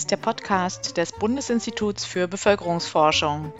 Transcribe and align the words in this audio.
ist 0.00 0.10
der 0.10 0.16
Podcast 0.16 0.96
des 0.96 1.12
Bundesinstituts 1.12 2.06
für 2.06 2.26
Bevölkerungsforschung. 2.26 3.52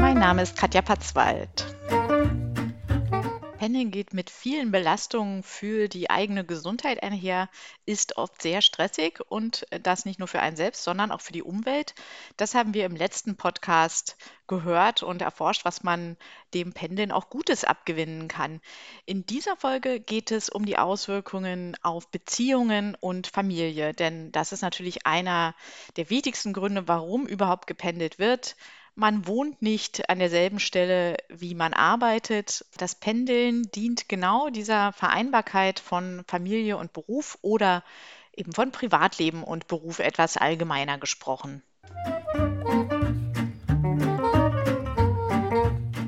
Mein 0.00 0.18
Name 0.18 0.42
ist 0.42 0.56
Katja 0.56 0.82
Patzwald. 0.82 1.71
Pendeln 3.62 3.92
geht 3.92 4.12
mit 4.12 4.28
vielen 4.28 4.72
Belastungen 4.72 5.44
für 5.44 5.86
die 5.86 6.10
eigene 6.10 6.44
Gesundheit 6.44 7.00
einher, 7.00 7.48
ist 7.86 8.16
oft 8.16 8.42
sehr 8.42 8.60
stressig 8.60 9.20
und 9.28 9.66
das 9.84 10.04
nicht 10.04 10.18
nur 10.18 10.26
für 10.26 10.40
einen 10.40 10.56
selbst, 10.56 10.82
sondern 10.82 11.12
auch 11.12 11.20
für 11.20 11.32
die 11.32 11.44
Umwelt. 11.44 11.94
Das 12.36 12.56
haben 12.56 12.74
wir 12.74 12.84
im 12.84 12.96
letzten 12.96 13.36
Podcast 13.36 14.16
gehört 14.48 15.04
und 15.04 15.22
erforscht, 15.22 15.64
was 15.64 15.84
man 15.84 16.16
dem 16.54 16.72
Pendeln 16.72 17.12
auch 17.12 17.30
Gutes 17.30 17.62
abgewinnen 17.62 18.26
kann. 18.26 18.60
In 19.06 19.26
dieser 19.26 19.56
Folge 19.56 20.00
geht 20.00 20.32
es 20.32 20.48
um 20.48 20.66
die 20.66 20.76
Auswirkungen 20.76 21.76
auf 21.82 22.08
Beziehungen 22.08 22.96
und 22.98 23.28
Familie, 23.28 23.94
denn 23.94 24.32
das 24.32 24.50
ist 24.50 24.62
natürlich 24.62 25.06
einer 25.06 25.54
der 25.96 26.10
wichtigsten 26.10 26.52
Gründe, 26.52 26.88
warum 26.88 27.28
überhaupt 27.28 27.68
gependelt 27.68 28.18
wird. 28.18 28.56
Man 28.94 29.26
wohnt 29.26 29.62
nicht 29.62 30.10
an 30.10 30.18
derselben 30.18 30.60
Stelle, 30.60 31.16
wie 31.30 31.54
man 31.54 31.72
arbeitet. 31.72 32.66
Das 32.76 32.94
Pendeln 32.94 33.62
dient 33.74 34.08
genau 34.08 34.50
dieser 34.50 34.92
Vereinbarkeit 34.92 35.80
von 35.80 36.24
Familie 36.28 36.76
und 36.76 36.92
Beruf 36.92 37.38
oder 37.40 37.82
eben 38.36 38.52
von 38.52 38.70
Privatleben 38.70 39.44
und 39.44 39.66
Beruf 39.66 39.98
etwas 39.98 40.36
allgemeiner 40.36 40.98
gesprochen. 40.98 41.62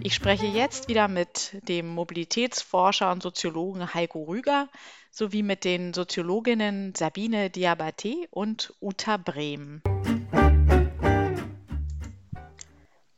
Ich 0.03 0.15
spreche 0.15 0.47
jetzt 0.47 0.89
wieder 0.89 1.09
mit 1.09 1.57
dem 1.67 1.89
Mobilitätsforscher 1.89 3.11
und 3.11 3.23
Soziologen 3.23 3.95
Heiko 3.95 4.25
Rüger 4.25 4.69
sowie 5.11 5.43
mit 5.43 5.65
den 5.65 5.95
Soziologinnen 5.95 6.95
Sabine 6.95 7.49
Diabaté 7.49 8.29
und 8.31 8.75
Uta 8.83 9.17
Brehm. 9.17 9.81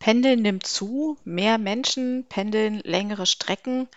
Pendeln 0.06 0.40
nimmt 0.40 0.64
zu, 0.64 1.16
mehr 1.24 1.58
Menschen 1.58 2.26
pendeln 2.28 2.78
längere 2.84 3.26
Strecken, 3.26 3.88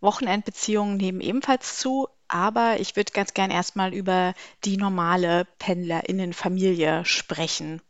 Wochenendbeziehungen 0.00 0.96
nehmen 0.96 1.20
ebenfalls 1.20 1.76
zu, 1.76 2.08
aber 2.28 2.80
ich 2.80 2.96
würde 2.96 3.12
ganz 3.12 3.34
gern 3.34 3.50
erstmal 3.50 3.92
über 3.92 4.32
die 4.64 4.78
normale 4.78 5.46
Pendlerinnenfamilie 5.58 7.04
sprechen. 7.04 7.82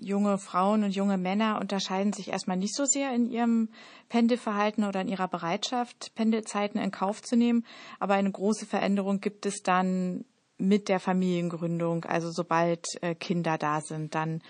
Junge 0.00 0.36
Frauen 0.36 0.82
und 0.82 0.90
junge 0.90 1.16
Männer 1.16 1.60
unterscheiden 1.60 2.12
sich 2.12 2.32
erstmal 2.32 2.56
nicht 2.56 2.74
so 2.74 2.86
sehr 2.86 3.14
in 3.14 3.30
ihrem 3.30 3.68
Pendelverhalten 4.08 4.82
oder 4.82 5.00
in 5.00 5.06
ihrer 5.06 5.28
Bereitschaft, 5.28 6.12
Pendelzeiten 6.16 6.80
in 6.80 6.90
Kauf 6.90 7.22
zu 7.22 7.36
nehmen, 7.36 7.64
aber 8.00 8.14
eine 8.14 8.32
große 8.32 8.66
Veränderung 8.66 9.20
gibt 9.20 9.46
es 9.46 9.62
dann 9.62 10.24
mit 10.58 10.88
der 10.88 10.98
Familiengründung, 10.98 12.04
also 12.04 12.32
sobald 12.32 12.84
äh, 13.00 13.14
Kinder 13.14 13.58
da 13.58 13.80
sind, 13.80 14.16
dann 14.16 14.42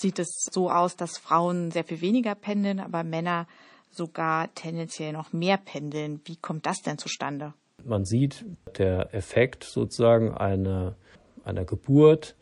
sieht 0.00 0.18
es 0.18 0.48
so 0.50 0.70
aus, 0.70 0.96
dass 0.96 1.18
Frauen 1.18 1.70
sehr 1.70 1.84
viel 1.84 2.00
weniger 2.00 2.34
pendeln, 2.34 2.80
aber 2.80 3.04
Männer 3.04 3.46
sogar 3.90 4.52
tendenziell 4.54 5.12
noch 5.12 5.32
mehr 5.32 5.58
pendeln. 5.58 6.20
Wie 6.24 6.36
kommt 6.36 6.66
das 6.66 6.80
denn 6.82 6.98
zustande? 6.98 7.54
Man 7.84 8.04
sieht, 8.04 8.44
der 8.78 9.14
Effekt 9.14 9.64
sozusagen 9.64 10.32
einer, 10.32 10.96
einer 11.44 11.64
Geburt, 11.64 12.36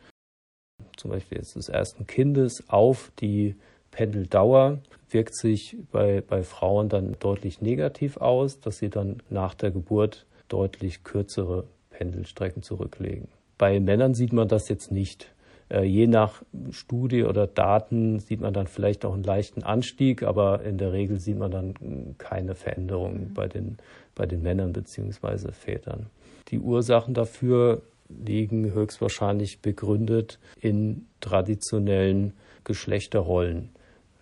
zum 0.97 1.11
Beispiel 1.11 1.37
jetzt 1.37 1.55
des 1.55 1.69
ersten 1.69 2.07
Kindes, 2.07 2.63
auf 2.67 3.11
die 3.19 3.55
Pendeldauer 3.91 4.79
wirkt 5.09 5.35
sich 5.35 5.77
bei, 5.91 6.21
bei 6.21 6.43
Frauen 6.43 6.89
dann 6.89 7.15
deutlich 7.19 7.61
negativ 7.61 8.17
aus, 8.17 8.59
dass 8.59 8.77
sie 8.77 8.89
dann 8.89 9.23
nach 9.29 9.55
der 9.55 9.71
Geburt 9.71 10.25
deutlich 10.47 11.03
kürzere 11.03 11.67
Pendelstrecken 11.89 12.63
zurücklegen. 12.63 13.27
Bei 13.57 13.79
Männern 13.79 14.13
sieht 14.13 14.33
man 14.33 14.47
das 14.47 14.69
jetzt 14.69 14.91
nicht. 14.91 15.33
Äh, 15.69 15.83
je 15.83 16.07
nach 16.07 16.41
Studie 16.71 17.23
oder 17.23 17.47
Daten 17.47 18.19
sieht 18.19 18.41
man 18.41 18.53
dann 18.53 18.67
vielleicht 18.67 19.05
auch 19.05 19.13
einen 19.13 19.23
leichten 19.23 19.63
Anstieg, 19.63 20.23
aber 20.23 20.63
in 20.63 20.77
der 20.77 20.93
Regel 20.93 21.19
sieht 21.19 21.37
man 21.37 21.51
dann 21.51 22.15
keine 22.17 22.55
Veränderungen 22.55 23.33
bei 23.33 23.47
den, 23.47 23.77
bei 24.15 24.25
den 24.25 24.41
Männern 24.41 24.73
bzw. 24.73 25.51
Vätern. 25.51 26.07
Die 26.49 26.59
Ursachen 26.59 27.13
dafür 27.13 27.81
liegen 28.09 28.73
höchstwahrscheinlich 28.73 29.61
begründet 29.61 30.39
in 30.59 31.05
traditionellen 31.21 32.33
Geschlechterrollen, 32.63 33.69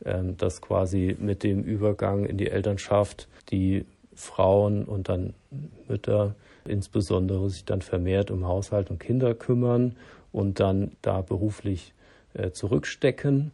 ähm, 0.05 0.35
dass 0.37 0.61
quasi 0.61 1.15
mit 1.19 1.43
dem 1.43 1.63
Übergang 1.63 2.25
in 2.25 2.37
die 2.37 2.49
Elternschaft 2.49 3.29
die 3.49 3.85
Frauen 4.17 4.83
und 4.83 5.09
dann 5.09 5.33
Mütter 5.87 6.35
insbesondere 6.65 7.49
sich 7.49 7.63
dann 7.65 7.81
vermehrt 7.81 8.31
um 8.31 8.45
Haushalt 8.45 8.89
und 8.89 8.99
Kinder 8.99 9.33
kümmern 9.33 9.95
und 10.31 10.59
dann 10.59 10.91
da 11.01 11.21
beruflich 11.21 11.93
äh, 12.33 12.51
zurückstecken 12.51 13.51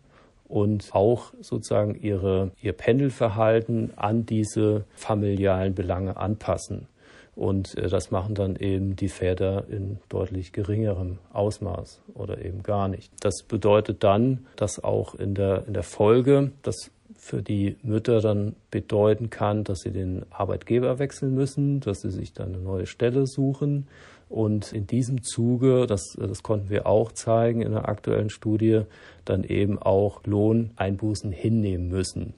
und 0.48 0.90
auch 0.94 1.34
sozusagen 1.42 1.96
ihre, 1.96 2.52
ihr 2.62 2.74
Pendelverhalten 2.74 3.92
an 3.96 4.26
diese 4.26 4.86
familialen 4.96 5.76
Belange 5.76 6.18
anpassen. 6.18 6.88
Und 7.36 7.78
äh, 7.78 7.88
das 7.88 8.12
machen 8.12 8.36
dann 8.36 8.56
eben 8.56 8.96
die 8.96 9.10
Väter 9.10 9.66
in 9.70 10.00
deutlich 10.10 10.52
geringerem 10.52 11.20
Ausmaß 11.32 12.02
oder 12.14 12.44
eben 12.44 12.64
gar 12.64 12.88
nicht. 12.88 13.12
Das 13.22 13.44
bedeutet 13.44 14.04
dann, 14.04 14.46
dass 14.56 14.84
auch 14.84 15.16
in 15.16 15.34
der, 15.34 15.66
in 15.68 15.74
der 15.74 15.84
Folge 15.84 16.52
das 16.62 16.92
für 17.24 17.42
die 17.42 17.78
Mütter 17.84 18.20
dann 18.20 18.56
bedeuten 18.70 19.30
kann, 19.30 19.64
dass 19.64 19.80
sie 19.80 19.92
den 19.92 20.26
Arbeitgeber 20.30 21.00
wechseln 21.00 21.34
müssen, 21.34 21.80
dass 21.80 22.02
sie 22.02 22.12
sich 22.12 22.34
dann 22.34 22.50
eine 22.54 22.62
neue 22.62 22.86
Stelle 22.86 23.28
suchen 23.28 23.88
und 24.28 24.74
in 24.74 24.88
diesem 24.88 25.24
Zuge, 25.24 25.88
das, 25.88 26.18
das 26.20 26.44
konnten 26.44 26.70
wir 26.70 26.86
auch 26.86 27.14
zeigen 27.14 27.62
in 27.62 27.72
der 27.72 27.88
aktuellen 27.88 28.30
Studie, 28.30 28.82
dann 29.24 29.44
eben 29.44 29.80
auch 29.80 30.22
Lohneinbußen 30.26 31.32
hinnehmen 31.32 31.88
müssen. 31.88 32.34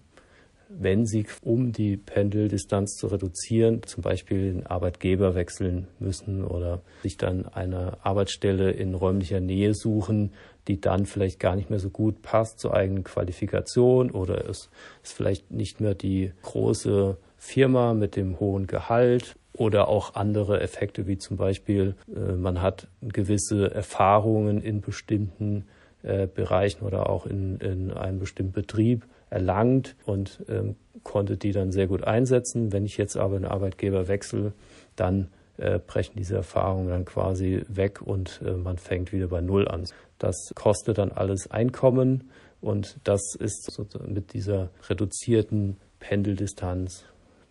Wenn 0.77 1.05
sie, 1.05 1.25
um 1.41 1.71
die 1.71 1.97
Pendeldistanz 1.97 2.95
zu 2.95 3.07
reduzieren, 3.07 3.81
zum 3.83 4.03
Beispiel 4.03 4.53
den 4.53 4.65
Arbeitgeber 4.65 5.35
wechseln 5.35 5.87
müssen 5.99 6.43
oder 6.43 6.81
sich 7.03 7.17
dann 7.17 7.45
eine 7.45 7.97
Arbeitsstelle 8.03 8.71
in 8.71 8.93
räumlicher 8.93 9.39
Nähe 9.39 9.73
suchen, 9.73 10.31
die 10.67 10.81
dann 10.81 11.05
vielleicht 11.05 11.39
gar 11.39 11.55
nicht 11.55 11.69
mehr 11.69 11.79
so 11.79 11.89
gut 11.89 12.21
passt 12.21 12.59
zur 12.59 12.73
eigenen 12.73 13.03
Qualifikation 13.03 14.11
oder 14.11 14.49
es 14.49 14.69
ist 15.03 15.13
vielleicht 15.13 15.51
nicht 15.51 15.79
mehr 15.79 15.95
die 15.95 16.31
große 16.41 17.17
Firma 17.37 17.93
mit 17.93 18.15
dem 18.15 18.39
hohen 18.39 18.67
Gehalt 18.67 19.35
oder 19.53 19.87
auch 19.87 20.15
andere 20.15 20.59
Effekte, 20.59 21.07
wie 21.07 21.17
zum 21.17 21.37
Beispiel, 21.37 21.95
äh, 22.13 22.33
man 22.33 22.61
hat 22.61 22.87
gewisse 23.01 23.73
Erfahrungen 23.73 24.61
in 24.61 24.81
bestimmten 24.81 25.65
äh, 26.03 26.27
Bereichen 26.27 26.85
oder 26.85 27.09
auch 27.09 27.25
in, 27.25 27.57
in 27.59 27.91
einem 27.91 28.19
bestimmten 28.19 28.53
Betrieb 28.53 29.05
erlangt 29.35 29.97
und 30.05 30.39
ähm, 30.47 30.77
konnte 31.03 31.35
die 31.35 31.51
dann 31.51 31.71
sehr 31.73 31.87
gut 31.87 32.05
einsetzen. 32.05 32.71
Wenn 32.71 32.85
ich 32.85 32.97
jetzt 32.97 33.17
aber 33.17 33.35
einen 33.35 33.45
Arbeitgeber 33.45 34.07
wechsle, 34.07 34.53
dann 34.95 35.27
äh, 35.57 35.77
brechen 35.77 36.13
diese 36.15 36.35
Erfahrungen 36.35 36.87
dann 36.87 37.03
quasi 37.03 37.63
weg 37.67 38.01
und 38.01 38.41
äh, 38.45 38.51
man 38.51 38.77
fängt 38.77 39.11
wieder 39.11 39.27
bei 39.27 39.41
Null 39.41 39.67
an. 39.67 39.85
Das 40.19 40.53
kostet 40.55 40.97
dann 40.97 41.11
alles 41.11 41.51
Einkommen 41.51 42.31
und 42.61 42.97
das 43.03 43.35
ist 43.37 43.77
mit 44.07 44.33
dieser 44.33 44.69
reduzierten 44.89 45.75
Pendeldistanz 45.99 47.03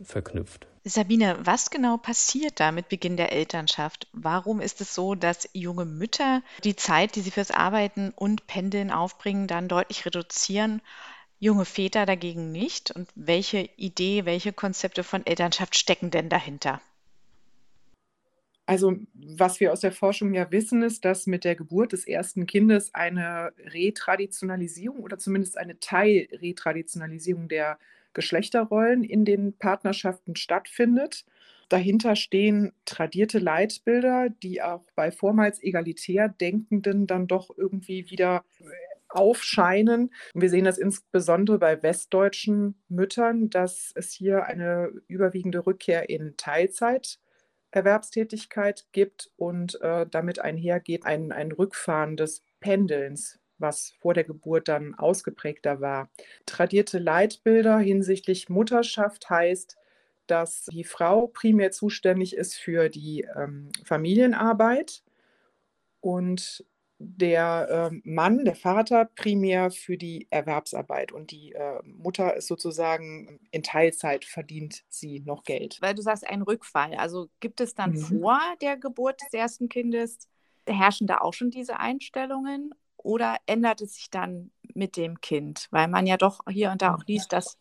verknüpft. 0.02 0.66
Sabine, 0.86 1.36
was 1.40 1.70
genau 1.70 1.96
passiert 1.96 2.60
da 2.60 2.72
mit 2.72 2.90
Beginn 2.90 3.16
der 3.16 3.32
Elternschaft? 3.32 4.06
Warum 4.12 4.60
ist 4.60 4.82
es 4.82 4.94
so, 4.94 5.14
dass 5.14 5.48
junge 5.54 5.86
Mütter 5.86 6.42
die 6.62 6.76
Zeit, 6.76 7.16
die 7.16 7.22
sie 7.22 7.30
fürs 7.30 7.50
Arbeiten 7.50 8.12
und 8.14 8.46
Pendeln 8.46 8.90
aufbringen, 8.90 9.46
dann 9.46 9.68
deutlich 9.68 10.04
reduzieren, 10.04 10.82
junge 11.44 11.66
Väter 11.66 12.06
dagegen 12.06 12.50
nicht? 12.50 12.90
Und 12.90 13.08
welche 13.14 13.68
Idee, 13.76 14.24
welche 14.24 14.52
Konzepte 14.52 15.04
von 15.04 15.24
Elternschaft 15.26 15.76
stecken 15.76 16.10
denn 16.10 16.28
dahinter? 16.28 16.80
Also 18.66 18.96
was 19.12 19.60
wir 19.60 19.72
aus 19.72 19.80
der 19.80 19.92
Forschung 19.92 20.32
ja 20.32 20.50
wissen, 20.50 20.82
ist, 20.82 21.04
dass 21.04 21.26
mit 21.26 21.44
der 21.44 21.54
Geburt 21.54 21.92
des 21.92 22.06
ersten 22.06 22.46
Kindes 22.46 22.94
eine 22.94 23.52
Retraditionalisierung 23.58 25.00
oder 25.00 25.18
zumindest 25.18 25.58
eine 25.58 25.78
Teilretraditionalisierung 25.78 27.48
der 27.48 27.78
Geschlechterrollen 28.14 29.04
in 29.04 29.26
den 29.26 29.52
Partnerschaften 29.52 30.34
stattfindet. 30.34 31.26
Dahinter 31.68 32.16
stehen 32.16 32.72
tradierte 32.86 33.38
Leitbilder, 33.38 34.30
die 34.30 34.62
auch 34.62 34.84
bei 34.94 35.10
vormals 35.10 35.62
egalitär 35.62 36.28
Denkenden 36.28 37.06
dann 37.06 37.26
doch 37.26 37.50
irgendwie 37.54 38.10
wieder 38.10 38.44
aufscheinen. 39.14 40.12
wir 40.34 40.50
sehen 40.50 40.64
das 40.64 40.78
insbesondere 40.78 41.58
bei 41.58 41.82
westdeutschen 41.82 42.80
Müttern, 42.88 43.50
dass 43.50 43.92
es 43.94 44.12
hier 44.12 44.44
eine 44.44 44.92
überwiegende 45.08 45.66
Rückkehr 45.66 46.08
in 46.08 46.36
Teilzeiterwerbstätigkeit 46.36 48.86
gibt 48.92 49.30
und 49.36 49.80
äh, 49.80 50.06
damit 50.10 50.38
einhergeht 50.40 51.06
ein, 51.06 51.32
ein 51.32 51.52
Rückfahren 51.52 52.16
des 52.16 52.44
Pendelns 52.60 53.40
was 53.58 53.94
vor 54.00 54.14
der 54.14 54.24
Geburt 54.24 54.68
dann 54.68 54.94
ausgeprägter 54.94 55.80
war. 55.80 56.10
Tradierte 56.44 56.98
Leitbilder 56.98 57.78
hinsichtlich 57.78 58.48
Mutterschaft 58.48 59.30
heißt, 59.30 59.76
dass 60.26 60.64
die 60.66 60.84
Frau 60.84 61.26
primär 61.26 61.70
zuständig 61.70 62.36
ist 62.36 62.56
für 62.56 62.88
die 62.88 63.26
ähm, 63.36 63.70
Familienarbeit 63.84 65.02
und 66.00 66.64
der 66.98 67.90
äh, 67.92 68.00
Mann, 68.04 68.44
der 68.44 68.54
Vater, 68.54 69.04
primär 69.04 69.70
für 69.70 69.96
die 69.96 70.26
Erwerbsarbeit 70.30 71.12
und 71.12 71.30
die 71.30 71.52
äh, 71.52 71.80
Mutter 71.84 72.34
ist 72.34 72.46
sozusagen 72.46 73.40
in 73.50 73.62
Teilzeit 73.62 74.24
verdient 74.24 74.84
sie 74.88 75.20
noch 75.20 75.44
Geld. 75.44 75.78
Weil 75.80 75.94
du 75.94 76.02
sagst, 76.02 76.26
ein 76.26 76.42
Rückfall. 76.42 76.94
Also 76.94 77.28
gibt 77.40 77.60
es 77.60 77.74
dann 77.74 77.92
mhm. 77.92 78.20
vor 78.20 78.40
der 78.60 78.76
Geburt 78.76 79.20
des 79.20 79.32
ersten 79.32 79.68
Kindes, 79.68 80.18
herrschen 80.66 81.06
da 81.06 81.18
auch 81.18 81.34
schon 81.34 81.50
diese 81.50 81.78
Einstellungen 81.78 82.74
oder 82.96 83.36
ändert 83.46 83.82
es 83.82 83.96
sich 83.96 84.10
dann 84.10 84.50
mit 84.74 84.96
dem 84.96 85.20
Kind? 85.20 85.68
Weil 85.70 85.88
man 85.88 86.06
ja 86.06 86.16
doch 86.16 86.40
hier 86.48 86.70
und 86.70 86.80
da 86.80 86.94
auch 86.94 87.04
liest, 87.06 87.32
dass 87.32 87.58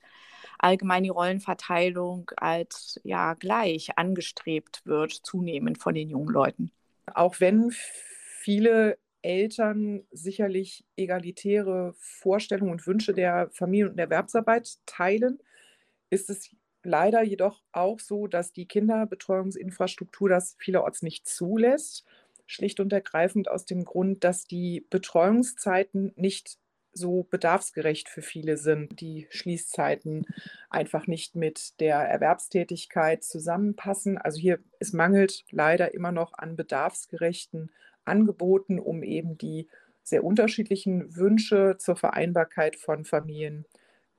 allgemein 0.60 1.04
die 1.04 1.10
Rollenverteilung 1.10 2.32
als 2.38 3.00
ja 3.04 3.34
gleich 3.34 3.98
angestrebt 3.98 4.86
wird, 4.86 5.12
zunehmend 5.12 5.80
von 5.80 5.96
den 5.96 6.10
jungen 6.10 6.30
Leuten. 6.30 6.72
Auch 7.14 7.40
wenn 7.40 7.72
viele 7.72 8.98
Eltern 9.24 10.06
sicherlich 10.12 10.86
egalitäre 10.96 11.94
Vorstellungen 11.98 12.72
und 12.72 12.88
Wünsche 12.88 13.14
der 13.14 13.50
Familien- 13.52 13.92
und 13.92 14.00
Erwerbsarbeit 14.00 14.78
teilen, 14.86 15.40
ist 16.10 16.30
es 16.30 16.56
leider 16.84 17.24
jedoch 17.24 17.64
auch 17.72 18.00
so, 18.00 18.28
dass 18.28 18.52
die 18.52 18.68
Kinderbetreuungsinfrastruktur 18.68 20.30
das 20.30 20.56
vielerorts 20.60 21.02
nicht 21.02 21.28
zulässt. 21.28 22.06
Schlicht 22.46 22.80
und 22.80 22.92
ergreifend 22.92 23.50
aus 23.50 23.66
dem 23.66 23.86
Grund, 23.86 24.24
dass 24.24 24.46
die 24.46 24.86
Betreuungszeiten 24.90 26.12
nicht 26.16 26.58
so 26.92 27.24
bedarfsgerecht 27.24 28.10
für 28.10 28.22
viele 28.22 28.58
sind. 28.58 29.00
Die 29.02 29.28
Schließzeiten 29.32 30.28
einfach 30.70 31.08
nicht 31.08 31.36
mit 31.36 31.80
der 31.80 31.98
Erwerbstätigkeit 31.98 33.24
zusammenpassen. 33.24 34.18
Also 34.18 34.40
hier 34.40 34.60
es 34.80 34.94
mangelt 34.94 35.46
leider 35.50 35.94
immer 35.94 36.12
noch 36.12 36.34
an 36.34 36.56
bedarfsgerechten 36.56 37.72
angeboten, 38.06 38.80
um 38.80 39.04
eben 39.04 39.38
die 39.38 39.68
sehr 40.04 40.24
unterschiedlichen 40.24 41.16
Wünsche 41.16 41.78
zur 41.80 41.96
Vereinbarkeit 41.96 42.76
von 42.76 43.06
Familien 43.06 43.66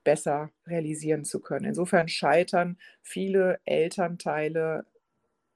besser 0.03 0.51
realisieren 0.67 1.25
zu 1.25 1.41
können. 1.41 1.67
Insofern 1.67 2.09
scheitern 2.09 2.79
viele 3.03 3.59
Elternteile 3.65 4.87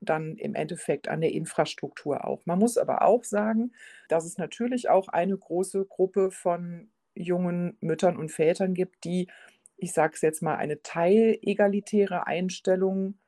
dann 0.01 0.37
im 0.37 0.55
Endeffekt 0.55 1.09
an 1.09 1.21
der 1.21 1.33
Infrastruktur 1.33 2.25
auch. 2.25 2.47
Man 2.47 2.59
muss 2.59 2.79
aber 2.79 3.03
auch 3.03 3.25
sagen, 3.25 3.73
dass 4.09 4.25
es 4.25 4.39
natürlich 4.39 4.89
auch 4.89 5.09
eine 5.09 5.37
große 5.37 5.85
Gruppe 5.87 6.31
von 6.31 6.91
jungen 7.15 7.77
Müttern 7.81 8.17
und 8.17 8.31
Vätern 8.31 8.75
gibt, 8.75 9.05
die, 9.05 9.29
ich 9.77 9.93
sage 9.93 10.13
es 10.15 10.23
jetzt 10.23 10.43
mal, 10.43 10.57
eine 10.57 10.83
teilegalitäre 10.83 12.27
Einstellung 12.27 13.19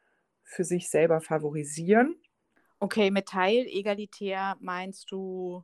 für 0.44 0.64
sich 0.64 0.90
selber 0.90 1.20
favorisieren 1.20 2.16
Okay, 2.80 3.10
mit 3.10 3.26
Teil 3.26 3.66
egalitär 3.66 4.56
meinst 4.58 5.10
du, 5.10 5.62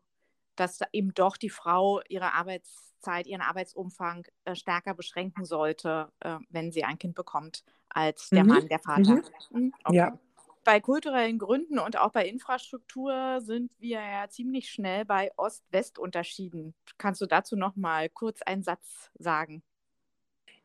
dass 0.54 0.80
eben 0.92 1.14
doch 1.14 1.38
die 1.38 1.48
Frau 1.48 2.00
ihre 2.08 2.34
Arbeitszeit, 2.34 3.26
ihren 3.26 3.40
Arbeitsumfang 3.40 4.26
äh, 4.44 4.54
stärker 4.54 4.94
beschränken 4.94 5.46
sollte, 5.46 6.12
äh, 6.20 6.36
wenn 6.50 6.72
sie 6.72 6.84
ein 6.84 6.98
Kind 6.98 7.14
bekommt, 7.14 7.64
als 7.88 8.28
der 8.28 8.44
mhm. 8.44 8.48
Mann, 8.50 8.68
der 8.68 8.78
Vater. 8.78 9.16
Mhm. 9.16 9.24
mhm. 9.50 9.74
Okay. 9.84 9.96
Ja. 9.96 10.18
Bei 10.62 10.80
kulturellen 10.80 11.38
Gründen 11.38 11.78
und 11.78 11.96
auch 11.96 12.10
bei 12.10 12.26
Infrastruktur 12.26 13.40
sind 13.40 13.70
wir 13.78 14.00
ja 14.00 14.28
ziemlich 14.28 14.68
schnell 14.68 15.04
bei 15.04 15.30
Ost-West-Unterschieden. 15.36 16.74
Kannst 16.98 17.20
du 17.20 17.26
dazu 17.26 17.56
noch 17.56 17.76
mal 17.76 18.08
kurz 18.08 18.42
einen 18.42 18.64
Satz 18.64 19.10
sagen? 19.14 19.62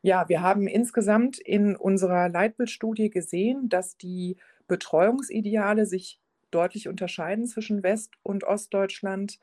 Ja, 0.02 0.28
wir 0.28 0.42
haben 0.42 0.66
insgesamt 0.66 1.38
in 1.38 1.76
unserer 1.76 2.28
Leitbildstudie 2.28 3.10
gesehen, 3.10 3.68
dass 3.68 3.96
die 3.96 4.36
Betreuungsideale 4.66 5.86
sich 5.86 6.21
deutlich 6.54 6.88
unterscheiden 6.88 7.46
zwischen 7.46 7.82
West- 7.82 8.14
und 8.22 8.44
Ostdeutschland. 8.44 9.38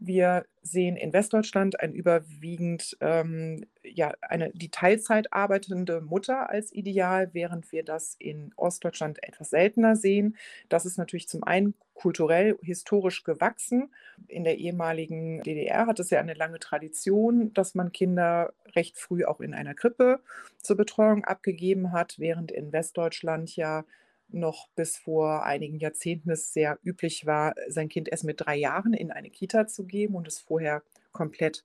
Wir 0.00 0.44
sehen 0.62 0.96
in 0.96 1.12
Westdeutschland 1.12 1.80
ein 1.80 1.92
überwiegend 1.92 2.96
ähm, 3.00 3.66
ja, 3.82 4.12
eine, 4.20 4.52
die 4.54 4.70
Teilzeit 4.70 5.32
arbeitende 5.32 6.00
Mutter 6.00 6.50
als 6.50 6.72
Ideal, 6.72 7.30
während 7.32 7.72
wir 7.72 7.82
das 7.82 8.14
in 8.20 8.52
Ostdeutschland 8.54 9.18
etwas 9.24 9.50
seltener 9.50 9.96
sehen. 9.96 10.36
Das 10.68 10.86
ist 10.86 10.98
natürlich 10.98 11.28
zum 11.28 11.42
einen 11.42 11.74
kulturell, 11.94 12.56
historisch 12.62 13.24
gewachsen. 13.24 13.92
In 14.28 14.44
der 14.44 14.58
ehemaligen 14.58 15.42
DDR 15.42 15.86
hat 15.88 15.98
es 15.98 16.10
ja 16.10 16.20
eine 16.20 16.34
lange 16.34 16.60
Tradition, 16.60 17.52
dass 17.54 17.74
man 17.74 17.90
Kinder 17.90 18.52
recht 18.76 18.98
früh 18.98 19.24
auch 19.24 19.40
in 19.40 19.52
einer 19.52 19.74
Krippe 19.74 20.20
zur 20.58 20.76
Betreuung 20.76 21.24
abgegeben 21.24 21.90
hat, 21.90 22.20
während 22.20 22.52
in 22.52 22.72
Westdeutschland 22.72 23.56
ja 23.56 23.84
noch 24.28 24.68
bis 24.74 24.96
vor 24.96 25.44
einigen 25.44 25.78
Jahrzehnten 25.78 26.30
es 26.30 26.52
sehr 26.52 26.78
üblich 26.82 27.26
war, 27.26 27.54
sein 27.68 27.88
Kind 27.88 28.08
erst 28.08 28.24
mit 28.24 28.40
drei 28.40 28.56
Jahren 28.56 28.92
in 28.92 29.10
eine 29.10 29.30
Kita 29.30 29.66
zu 29.66 29.86
geben 29.86 30.14
und 30.14 30.28
es 30.28 30.38
vorher 30.38 30.82
komplett 31.12 31.64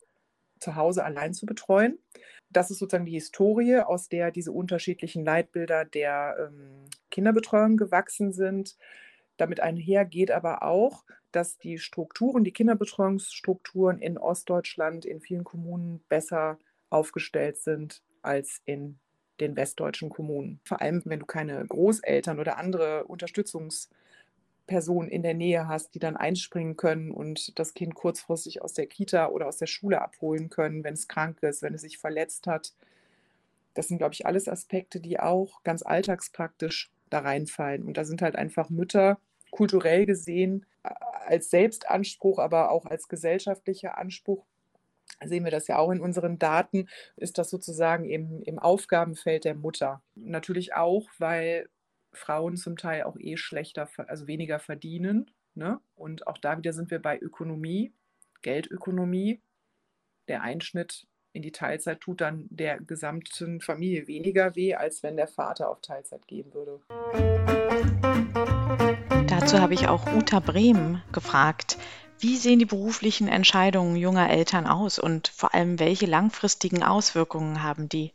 zu 0.59 0.75
Hause 0.75 1.03
allein 1.03 1.33
zu 1.33 1.45
betreuen. 1.45 1.99
Das 2.49 2.71
ist 2.71 2.79
sozusagen 2.79 3.05
die 3.05 3.11
Historie, 3.13 3.79
aus 3.79 4.09
der 4.09 4.31
diese 4.31 4.51
unterschiedlichen 4.51 5.25
Leitbilder 5.25 5.85
der 5.85 6.35
ähm, 6.39 6.85
Kinderbetreuung 7.11 7.77
gewachsen 7.77 8.31
sind. 8.31 8.77
Damit 9.37 9.59
einher 9.59 10.05
geht 10.05 10.31
aber 10.31 10.63
auch, 10.63 11.03
dass 11.31 11.57
die 11.57 11.79
Strukturen, 11.79 12.43
die 12.43 12.53
Kinderbetreuungsstrukturen 12.53 13.99
in 13.99 14.17
Ostdeutschland 14.17 15.05
in 15.05 15.19
vielen 15.19 15.43
Kommunen 15.43 16.03
besser 16.07 16.59
aufgestellt 16.89 17.57
sind 17.57 18.03
als 18.21 18.61
in 18.65 18.99
den 19.39 19.55
westdeutschen 19.55 20.09
Kommunen. 20.09 20.59
Vor 20.63 20.81
allem, 20.81 21.01
wenn 21.05 21.19
du 21.19 21.25
keine 21.25 21.65
Großeltern 21.65 22.39
oder 22.39 22.57
andere 22.57 23.05
Unterstützungspersonen 23.05 25.09
in 25.09 25.23
der 25.23 25.33
Nähe 25.33 25.67
hast, 25.67 25.95
die 25.95 25.99
dann 25.99 26.17
einspringen 26.17 26.77
können 26.77 27.11
und 27.11 27.57
das 27.59 27.73
Kind 27.73 27.95
kurzfristig 27.95 28.61
aus 28.61 28.73
der 28.73 28.87
Kita 28.87 29.29
oder 29.29 29.47
aus 29.47 29.57
der 29.57 29.67
Schule 29.67 30.01
abholen 30.01 30.49
können, 30.49 30.83
wenn 30.83 30.93
es 30.93 31.07
krank 31.07 31.41
ist, 31.41 31.61
wenn 31.61 31.73
es 31.73 31.81
sich 31.81 31.97
verletzt 31.97 32.47
hat. 32.47 32.73
Das 33.73 33.87
sind, 33.87 33.97
glaube 33.97 34.13
ich, 34.13 34.25
alles 34.25 34.47
Aspekte, 34.47 34.99
die 34.99 35.19
auch 35.19 35.63
ganz 35.63 35.83
alltagspraktisch 35.83 36.91
da 37.09 37.19
reinfallen. 37.19 37.83
Und 37.83 37.97
da 37.97 38.05
sind 38.05 38.21
halt 38.21 38.35
einfach 38.35 38.69
Mütter 38.69 39.19
kulturell 39.51 40.05
gesehen 40.05 40.65
als 41.25 41.49
Selbstanspruch, 41.49 42.39
aber 42.39 42.71
auch 42.71 42.85
als 42.85 43.07
gesellschaftlicher 43.07 43.97
Anspruch 43.97 44.45
sehen 45.27 45.43
wir 45.43 45.51
das 45.51 45.67
ja 45.67 45.77
auch 45.77 45.91
in 45.91 46.01
unseren 46.01 46.39
Daten, 46.39 46.87
ist 47.15 47.37
das 47.37 47.49
sozusagen 47.49 48.05
im, 48.05 48.41
im 48.43 48.59
Aufgabenfeld 48.59 49.45
der 49.45 49.55
Mutter. 49.55 50.01
Natürlich 50.15 50.73
auch, 50.73 51.09
weil 51.19 51.69
Frauen 52.11 52.57
zum 52.57 52.77
Teil 52.77 53.03
auch 53.03 53.17
eh 53.19 53.37
schlechter, 53.37 53.89
also 54.07 54.27
weniger 54.27 54.59
verdienen. 54.59 55.31
Ne? 55.55 55.79
Und 55.95 56.27
auch 56.27 56.37
da 56.37 56.57
wieder 56.57 56.73
sind 56.73 56.91
wir 56.91 56.99
bei 56.99 57.19
Ökonomie, 57.19 57.93
Geldökonomie. 58.41 59.41
Der 60.27 60.41
Einschnitt 60.41 61.07
in 61.33 61.41
die 61.41 61.51
Teilzeit 61.51 61.99
tut 61.99 62.21
dann 62.21 62.47
der 62.49 62.79
gesamten 62.79 63.59
Familie 63.59 64.07
weniger 64.07 64.55
weh, 64.55 64.75
als 64.75 65.03
wenn 65.03 65.17
der 65.17 65.27
Vater 65.27 65.69
auf 65.69 65.81
Teilzeit 65.81 66.27
gehen 66.27 66.53
würde. 66.53 66.79
Dazu 69.27 69.59
habe 69.59 69.73
ich 69.73 69.87
auch 69.87 70.05
Uta 70.13 70.39
Brehm 70.39 71.01
gefragt. 71.11 71.77
Wie 72.23 72.37
sehen 72.37 72.57
die 72.57 72.65
beruflichen 72.65 73.27
Entscheidungen 73.27 73.97
junger 73.97 74.29
Eltern 74.29 74.65
aus 74.65 74.97
und 74.97 75.27
vor 75.27 75.53
allem 75.53 75.77
welche 75.77 76.05
langfristigen 76.05 76.81
Auswirkungen 76.81 77.63
haben 77.63 77.89
die? 77.89 78.13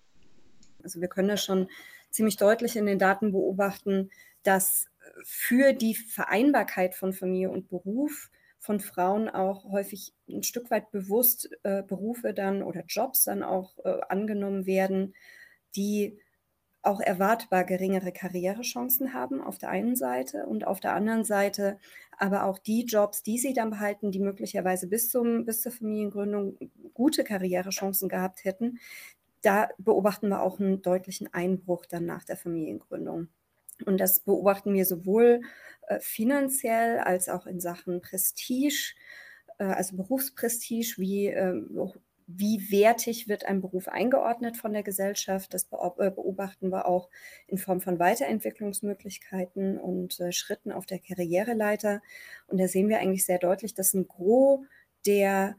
Also 0.82 1.02
wir 1.02 1.08
können 1.08 1.28
ja 1.28 1.36
schon 1.36 1.68
ziemlich 2.08 2.38
deutlich 2.38 2.76
in 2.76 2.86
den 2.86 2.98
Daten 2.98 3.32
beobachten, 3.32 4.10
dass 4.44 4.86
für 5.24 5.74
die 5.74 5.94
Vereinbarkeit 5.94 6.94
von 6.94 7.12
Familie 7.12 7.50
und 7.50 7.68
Beruf 7.68 8.30
von 8.58 8.80
Frauen 8.80 9.28
auch 9.28 9.70
häufig 9.70 10.14
ein 10.26 10.42
Stück 10.42 10.70
weit 10.70 10.90
bewusst 10.90 11.50
äh, 11.62 11.82
Berufe 11.82 12.32
dann 12.32 12.62
oder 12.62 12.84
Jobs 12.88 13.24
dann 13.24 13.42
auch 13.42 13.76
äh, 13.84 14.00
angenommen 14.08 14.64
werden, 14.64 15.14
die 15.76 16.18
auch 16.82 17.00
erwartbar 17.00 17.64
geringere 17.64 18.12
Karrierechancen 18.12 19.12
haben 19.12 19.42
auf 19.42 19.58
der 19.58 19.70
einen 19.70 19.97
Seite 19.97 20.47
und 20.47 20.66
auf 20.66 20.80
der 20.80 20.94
anderen 20.94 21.25
Seite 21.25 21.78
aber 22.16 22.44
auch 22.44 22.58
die 22.58 22.85
Jobs, 22.85 23.23
die 23.23 23.38
sie 23.38 23.52
dann 23.52 23.70
behalten, 23.70 24.11
die 24.11 24.20
möglicherweise 24.20 24.88
bis, 24.88 25.11
zum, 25.11 25.44
bis 25.44 25.61
zur 25.61 25.73
Familiengründung 25.73 26.58
gute 26.94 27.25
Karrierechancen 27.25 28.08
gehabt 28.08 28.44
hätten, 28.44 28.78
da 29.42 29.68
beobachten 29.78 30.28
wir 30.28 30.42
auch 30.42 30.58
einen 30.58 30.82
deutlichen 30.82 31.32
Einbruch 31.32 31.87
dann 31.87 32.06
nach 32.06 32.25
der 32.25 32.37
Familiengründung. 32.37 33.28
Und 33.87 33.99
das 34.00 34.20
beobachten 34.20 34.75
wir 34.75 34.85
sowohl 34.85 35.42
äh, 35.87 36.00
finanziell 36.00 36.99
als 36.99 37.28
auch 37.28 37.47
in 37.47 37.61
Sachen 37.61 38.00
Prestige, 38.00 38.94
äh, 39.58 39.64
also 39.64 39.97
Berufsprestige, 39.97 40.94
wie 40.99 41.28
äh, 41.28 41.54
wie 42.30 42.70
wertig 42.70 43.26
wird 43.26 43.47
ein 43.47 43.62
Beruf 43.62 43.88
eingeordnet 43.88 44.58
von 44.58 44.75
der 44.75 44.82
Gesellschaft. 44.82 45.54
Das 45.54 45.64
äh, 45.64 46.11
beobachten 46.11 46.68
wir 46.68 46.87
auch 46.87 47.08
in 47.47 47.56
Form 47.56 47.80
von 47.80 47.99
Weiterentwicklungsmöglichkeiten 47.99 49.78
und 49.78 50.20
äh, 50.20 50.30
Schritten 50.30 50.70
auf 50.70 50.85
der 50.85 50.99
Karriereleiter. 50.99 52.02
Und 52.47 52.61
da 52.61 52.68
sehen 52.68 52.90
wir 52.90 52.99
eigentlich 53.00 53.25
sehr 53.25 53.38
deutlich, 53.38 53.73
dass 53.73 53.94
ein 53.94 54.06
Gros 54.08 54.61
der, 55.06 55.56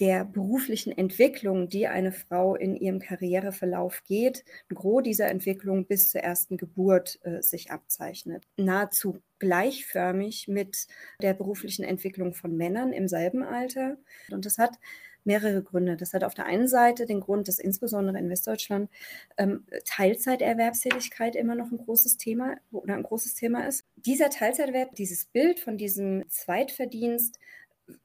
der 0.00 0.26
beruflichen 0.26 0.92
Entwicklung, 0.92 1.70
die 1.70 1.86
eine 1.86 2.12
Frau 2.12 2.56
in 2.56 2.76
ihrem 2.76 2.98
Karriereverlauf 2.98 4.02
geht, 4.04 4.44
ein 4.70 4.74
Gros 4.74 5.02
dieser 5.02 5.28
Entwicklung 5.28 5.86
bis 5.86 6.10
zur 6.10 6.20
ersten 6.20 6.58
Geburt 6.58 7.20
äh, 7.22 7.40
sich 7.40 7.70
abzeichnet. 7.70 8.46
Nahezu 8.58 9.16
gleichförmig 9.38 10.46
mit 10.46 10.88
der 11.22 11.32
beruflichen 11.32 11.86
Entwicklung 11.86 12.34
von 12.34 12.54
Männern 12.54 12.92
im 12.92 13.08
selben 13.08 13.42
Alter. 13.42 13.96
Und 14.30 14.44
das 14.44 14.58
hat 14.58 14.78
mehrere 15.24 15.62
Gründe. 15.62 15.96
Das 15.96 16.12
hat 16.12 16.24
auf 16.24 16.34
der 16.34 16.46
einen 16.46 16.68
Seite 16.68 17.06
den 17.06 17.20
Grund, 17.20 17.48
dass 17.48 17.58
insbesondere 17.58 18.18
in 18.18 18.28
Westdeutschland 18.28 18.90
ähm, 19.36 19.66
Teilzeiterwerbstätigkeit 19.84 21.36
immer 21.36 21.54
noch 21.54 21.70
ein 21.70 21.78
großes 21.78 22.16
Thema 22.16 22.56
oder 22.70 22.94
ein 22.94 23.02
großes 23.02 23.34
Thema 23.34 23.66
ist. 23.66 23.84
Dieser 23.96 24.30
Teilzeiterwerb, 24.30 24.94
dieses 24.94 25.26
Bild 25.26 25.60
von 25.60 25.76
diesem 25.76 26.24
Zweitverdienst 26.28 27.38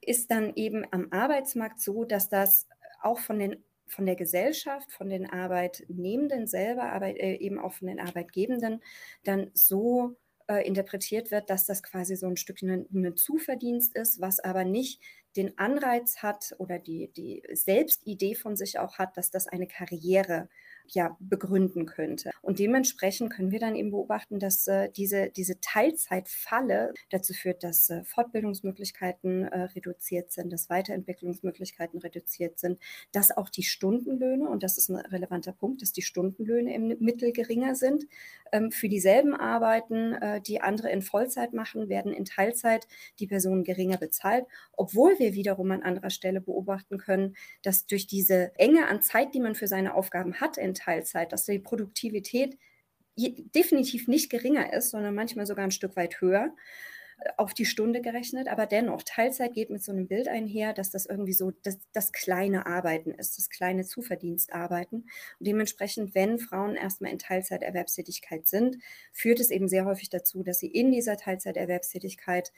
ist 0.02 0.32
dann 0.32 0.54
eben 0.56 0.86
am 0.92 1.08
Arbeitsmarkt 1.12 1.80
so, 1.80 2.04
dass 2.04 2.30
das 2.30 2.68
auch 3.02 3.20
von 3.20 3.40
den 3.40 3.64
von 3.88 4.06
der 4.06 4.16
Gesellschaft, 4.16 4.92
von 4.92 5.10
den 5.10 5.28
Arbeitnehmenden 5.28 6.46
selber, 6.46 6.92
aber 6.92 7.08
äh, 7.08 7.38
eben 7.38 7.58
auch 7.58 7.74
von 7.74 7.88
den 7.88 8.00
Arbeitgebenden 8.00 8.84
dann 9.24 9.50
so 9.56 10.16
äh, 10.48 10.66
interpretiert 10.66 11.32
wird, 11.32 11.50
dass 11.50 11.66
das 11.66 11.84
quasi 11.84 12.16
so 12.16 12.28
ein 12.28 12.38
Stückchen 12.38 12.88
ein 12.92 13.16
Zuverdienst 13.16 13.96
ist, 13.96 14.20
was 14.22 14.40
aber 14.40 14.64
nicht 14.64 15.02
den 15.36 15.58
Anreiz 15.58 16.18
hat 16.18 16.56
oder 16.58 16.80
die, 16.80 17.12
die 17.14 17.44
Selbstidee 17.54 18.36
von 18.36 18.56
sich 18.56 18.80
auch 18.80 18.98
hat, 18.98 19.18
dass 19.18 19.32
das 19.32 19.48
eine 19.48 19.68
Karriere 19.68 20.50
ja 20.94 21.18
begründen 21.20 21.86
könnte. 21.86 22.32
Und 22.42 22.60
dementsprechend 22.60 23.32
können 23.32 23.52
wir 23.52 23.60
dann 23.60 23.76
eben 23.76 23.92
beobachten, 23.92 24.40
dass 24.40 24.68
äh, 24.68 24.90
diese, 24.90 25.30
diese 25.30 25.60
Teilzeitfalle 25.60 26.94
dazu 27.10 27.34
führt, 27.34 27.64
dass 27.64 27.90
äh, 27.90 28.04
Fortbildungsmöglichkeiten 28.04 29.44
äh, 29.44 29.62
reduziert 29.76 30.32
sind, 30.32 30.52
dass 30.52 30.70
Weiterentwicklungsmöglichkeiten 30.70 32.00
reduziert 32.00 32.60
sind, 32.60 32.80
dass 33.12 33.36
auch 33.36 33.50
die 33.50 33.64
Stundenlöhne, 33.64 34.48
und 34.48 34.64
das 34.64 34.78
ist 34.78 34.90
ein 34.90 34.98
relevanter 34.98 35.54
Punkt, 35.54 35.82
dass 35.82 35.92
die 35.92 36.02
Stundenlöhne 36.02 36.74
im 36.74 36.88
Mittel 37.00 37.32
geringer 37.32 37.76
sind. 37.76 38.06
Ähm, 38.52 38.72
für 38.72 38.90
dieselben 38.90 39.36
Arbeiten, 39.36 40.14
äh, 40.14 40.42
die 40.42 40.62
andere 40.62 40.90
in 40.90 41.02
Vollzeit 41.02 41.54
machen, 41.54 41.90
werden 41.90 42.14
in 42.14 42.26
Teilzeit 42.26 42.88
die 43.20 43.28
Personen 43.28 43.64
geringer 43.64 43.98
bezahlt, 43.98 44.46
obwohl 44.74 45.18
wir 45.20 45.34
wiederum 45.34 45.72
an 45.72 45.84
anderer 45.84 46.10
Stelle 46.10 46.42
beobachten 46.42 46.98
können, 46.98 47.36
dass 47.62 47.86
durch 47.86 48.08
diese 48.08 48.52
Enge 48.56 48.88
an 48.88 49.02
Zeit, 49.02 49.34
die 49.34 49.40
man 49.40 49.56
für 49.56 49.68
seine 49.68 49.94
Aufgaben 49.94 50.36
hat 50.36 50.58
in 50.58 50.74
Teilzeit, 50.80 51.32
dass 51.32 51.46
die 51.46 51.60
Produktivität 51.60 52.58
definitiv 53.18 54.08
nicht 54.08 54.30
geringer 54.30 54.72
ist, 54.74 54.92
sondern 54.92 55.16
manchmal 55.16 55.46
sogar 55.46 55.66
ein 55.66 55.72
Stück 55.72 55.96
weit 55.96 56.22
höher 56.22 56.56
äh, 57.20 57.30
auf 57.38 57.54
die 57.54 57.66
Stunde 57.66 58.02
gerechnet, 58.02 58.48
aber 58.48 58.66
dennoch, 58.66 59.04
Teilzeit 59.04 59.54
geht 59.54 59.70
mit 59.70 59.84
so 59.84 59.92
einem 59.92 60.08
Bild 60.08 60.28
einher, 60.28 60.74
dass 60.74 60.92
das 60.92 61.06
irgendwie 61.06 61.34
so 61.34 61.52
das, 61.64 61.78
das 61.92 62.12
kleine 62.12 62.66
Arbeiten 62.66 63.12
ist, 63.12 63.38
das 63.38 63.50
kleine 63.50 63.84
Zuverdienstarbeiten. 63.84 65.02
Und 65.40 65.48
dementsprechend, 65.48 66.16
wenn 66.16 66.40
Frauen 66.40 66.76
erstmal 66.76 67.12
in 67.12 67.20
Teilzeiterwerbstätigkeit 67.20 68.48
sind, 68.48 68.78
führt 69.12 69.40
es 69.40 69.52
eben 69.52 69.68
sehr 69.68 69.86
häufig 69.86 70.10
dazu, 70.10 70.44
dass 70.44 70.60
sie 70.60 70.68
in 70.68 70.92
dieser 70.92 71.18
Teilzeiterwerbstätigkeit 71.18 72.54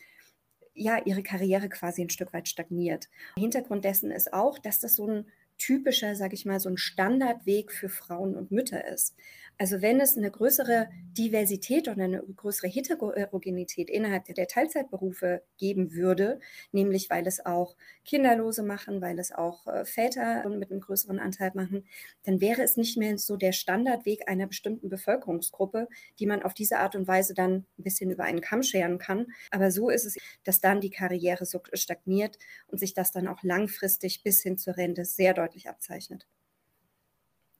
ja 0.73 1.01
ihre 1.03 1.23
Karriere 1.23 1.69
quasi 1.69 2.01
ein 2.01 2.09
Stück 2.09 2.33
weit 2.33 2.47
stagniert. 2.47 3.09
Hintergrund 3.37 3.83
dessen 3.83 4.11
ist 4.11 4.33
auch, 4.33 4.57
dass 4.57 4.79
das 4.79 4.95
so 4.95 5.07
ein 5.07 5.25
typischer, 5.61 6.15
sage 6.15 6.33
ich 6.33 6.45
mal, 6.45 6.59
so 6.59 6.69
ein 6.69 6.77
Standardweg 6.77 7.71
für 7.71 7.87
Frauen 7.87 8.35
und 8.35 8.49
Mütter 8.49 8.87
ist. 8.87 9.15
Also 9.61 9.83
wenn 9.83 9.99
es 9.99 10.17
eine 10.17 10.31
größere 10.31 10.89
Diversität 11.15 11.87
oder 11.87 12.03
eine 12.03 12.23
größere 12.23 12.67
Heterogenität 12.67 13.91
innerhalb 13.91 14.25
der 14.25 14.47
Teilzeitberufe 14.47 15.43
geben 15.59 15.93
würde, 15.93 16.39
nämlich 16.71 17.11
weil 17.11 17.27
es 17.27 17.45
auch 17.45 17.75
Kinderlose 18.03 18.63
machen, 18.63 19.01
weil 19.01 19.19
es 19.19 19.31
auch 19.31 19.67
äh, 19.67 19.85
Väter 19.85 20.49
mit 20.49 20.71
einem 20.71 20.81
größeren 20.81 21.19
Anteil 21.19 21.51
machen, 21.53 21.85
dann 22.23 22.41
wäre 22.41 22.63
es 22.63 22.75
nicht 22.75 22.97
mehr 22.97 23.19
so 23.19 23.37
der 23.37 23.51
Standardweg 23.51 24.27
einer 24.27 24.47
bestimmten 24.47 24.89
Bevölkerungsgruppe, 24.89 25.87
die 26.17 26.25
man 26.25 26.41
auf 26.41 26.55
diese 26.55 26.79
Art 26.79 26.95
und 26.95 27.07
Weise 27.07 27.35
dann 27.35 27.65
ein 27.77 27.83
bisschen 27.83 28.09
über 28.09 28.23
einen 28.23 28.41
Kamm 28.41 28.63
scheren 28.63 28.97
kann. 28.97 29.27
Aber 29.51 29.69
so 29.69 29.91
ist 29.91 30.05
es, 30.05 30.17
dass 30.43 30.59
dann 30.59 30.81
die 30.81 30.89
Karriere 30.89 31.45
so 31.45 31.61
stagniert 31.73 32.39
und 32.65 32.79
sich 32.79 32.95
das 32.95 33.11
dann 33.11 33.27
auch 33.27 33.43
langfristig 33.43 34.23
bis 34.23 34.41
hin 34.41 34.57
zur 34.57 34.75
Rente 34.75 35.05
sehr 35.05 35.35
deutlich 35.35 35.50
abzeichnet 35.67 36.27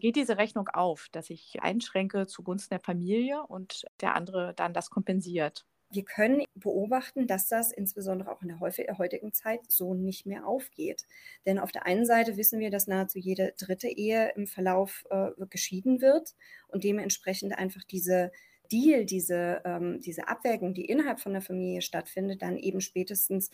geht 0.02 0.18
diese 0.18 0.38
Rechnung 0.38 0.68
auf, 0.68 1.08
dass 1.14 1.30
ich 1.30 1.62
einschränke 1.62 2.28
zugunsten 2.28 2.74
der 2.74 2.82
Familie 2.82 3.44
und 3.48 3.86
der 4.02 4.16
andere 4.16 4.54
dann 4.56 4.74
das 4.74 4.90
kompensiert. 4.90 5.66
Wir 5.94 6.04
können 6.04 6.44
beobachten, 6.56 7.28
dass 7.28 7.50
das 7.50 7.72
insbesondere 7.72 8.32
auch 8.32 8.42
in 8.42 8.48
der 8.48 8.60
heutigen 8.98 9.34
Zeit 9.34 9.60
so 9.70 9.94
nicht 9.94 10.26
mehr 10.26 10.48
aufgeht. 10.48 11.06
Denn 11.46 11.60
auf 11.60 11.72
der 11.72 11.86
einen 11.86 12.06
Seite 12.06 12.38
wissen 12.38 12.60
wir, 12.60 12.72
dass 12.72 12.88
nahezu 12.88 13.20
jede 13.20 13.54
dritte 13.58 13.90
Ehe 13.90 14.32
im 14.36 14.48
Verlauf 14.48 15.06
äh, 15.10 15.32
geschieden 15.50 16.02
wird 16.02 16.34
und 16.70 16.84
dementsprechend 16.86 17.58
einfach 17.58 17.84
diese 17.84 18.32
Deal, 18.72 19.06
diese, 19.06 19.62
ähm, 19.66 20.00
diese 20.00 20.30
Abwägung, 20.30 20.74
die 20.74 20.86
innerhalb 20.86 21.20
von 21.20 21.34
der 21.34 21.42
Familie 21.42 21.82
stattfindet, 21.82 22.42
dann 22.42 22.58
eben 22.58 22.80
spätestens 22.80 23.52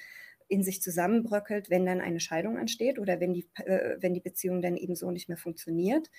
in 0.47 0.63
sich 0.63 0.81
zusammenbröckelt, 0.81 1.69
wenn 1.69 1.85
dann 1.85 2.01
eine 2.01 2.19
Scheidung 2.19 2.57
ansteht 2.57 2.99
oder 2.99 3.19
wenn 3.19 3.33
die, 3.33 3.47
äh, 3.65 3.97
wenn 3.99 4.13
die 4.13 4.21
Beziehung 4.21 4.61
dann 4.61 4.77
eben 4.77 4.95
so 4.95 5.11
nicht 5.11 5.27
mehr 5.27 5.37
funktioniert. 5.37 6.09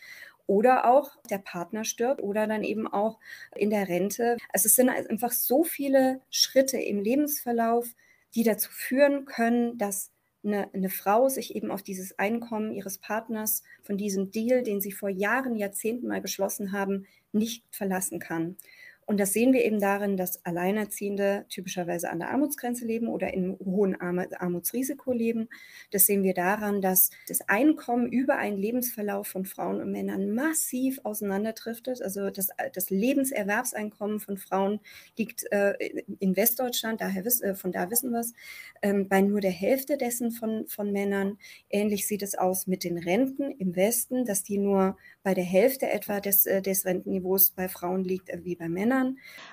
Oder 0.46 0.90
auch 0.90 1.10
der 1.30 1.38
Partner 1.38 1.84
stirbt 1.84 2.22
oder 2.22 2.46
dann 2.46 2.64
eben 2.64 2.86
auch 2.86 3.18
in 3.54 3.70
der 3.70 3.88
Rente. 3.88 4.38
Also 4.50 4.66
es 4.66 4.74
sind 4.74 4.88
einfach 4.88 5.32
so 5.32 5.62
viele 5.62 6.22
Schritte 6.30 6.78
im 6.78 7.00
Lebensverlauf, 7.00 7.86
die 8.34 8.44
dazu 8.44 8.70
führen 8.70 9.26
können, 9.26 9.76
dass 9.76 10.10
eine, 10.44 10.72
eine, 10.72 10.88
Frau 10.88 11.28
sich 11.28 11.54
eben 11.54 11.70
auf 11.70 11.82
dieses 11.82 12.18
Einkommen 12.18 12.72
ihres 12.72 12.98
Partners 12.98 13.62
von 13.82 13.98
diesem 13.98 14.30
Deal, 14.30 14.62
den 14.62 14.80
sie 14.80 14.92
vor 14.92 15.08
Jahren, 15.08 15.56
Jahrzehnten 15.56 16.06
mal 16.06 16.20
beschlossen 16.20 16.72
haben, 16.72 17.06
nicht 17.32 17.64
verlassen 17.70 18.18
kann. 18.18 18.56
Und 19.08 19.18
das 19.18 19.32
sehen 19.32 19.54
wir 19.54 19.64
eben 19.64 19.80
darin, 19.80 20.18
dass 20.18 20.44
Alleinerziehende 20.44 21.46
typischerweise 21.48 22.10
an 22.10 22.18
der 22.18 22.28
Armutsgrenze 22.28 22.84
leben 22.84 23.08
oder 23.08 23.32
in 23.32 23.56
hohem 23.58 23.96
Armutsrisiko 23.98 25.14
leben. 25.14 25.48
Das 25.90 26.04
sehen 26.04 26.22
wir 26.22 26.34
daran, 26.34 26.82
dass 26.82 27.08
das 27.26 27.40
Einkommen 27.48 28.12
über 28.12 28.36
einen 28.36 28.58
Lebensverlauf 28.58 29.26
von 29.26 29.46
Frauen 29.46 29.80
und 29.80 29.92
Männern 29.92 30.34
massiv 30.34 31.00
auseinanderdriftet. 31.04 32.02
Also 32.02 32.28
das, 32.28 32.48
das 32.74 32.90
Lebenserwerbseinkommen 32.90 34.20
von 34.20 34.36
Frauen 34.36 34.78
liegt 35.16 35.50
äh, 35.52 35.72
in 36.18 36.36
Westdeutschland, 36.36 37.00
daher 37.00 37.24
äh, 37.24 37.54
von 37.54 37.72
da 37.72 37.90
wissen 37.90 38.10
wir 38.10 38.20
es, 38.20 38.34
ähm, 38.82 39.08
bei 39.08 39.22
nur 39.22 39.40
der 39.40 39.52
Hälfte 39.52 39.96
dessen 39.96 40.32
von, 40.32 40.66
von 40.68 40.92
Männern. 40.92 41.38
Ähnlich 41.70 42.06
sieht 42.06 42.22
es 42.22 42.34
aus 42.34 42.66
mit 42.66 42.84
den 42.84 42.98
Renten 42.98 43.52
im 43.52 43.74
Westen, 43.74 44.26
dass 44.26 44.42
die 44.42 44.58
nur 44.58 44.98
bei 45.22 45.32
der 45.32 45.44
Hälfte 45.44 45.88
etwa 45.88 46.20
des, 46.20 46.44
äh, 46.44 46.60
des 46.60 46.84
Rentenniveaus 46.84 47.52
bei 47.52 47.70
Frauen 47.70 48.04
liegt 48.04 48.28
äh, 48.28 48.44
wie 48.44 48.54
bei 48.54 48.68
Männern. 48.68 48.97